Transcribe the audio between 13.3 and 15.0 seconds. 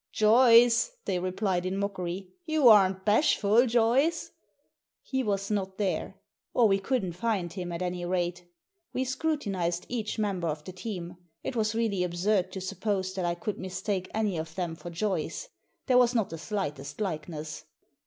could mistake any of them for